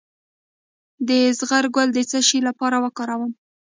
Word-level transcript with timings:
د 1.07 1.09
زغر 1.37 1.65
ګل 1.75 1.89
د 1.93 1.97
څه 2.09 2.19
لپاره 2.47 2.77
وکاروم؟ 2.83 3.31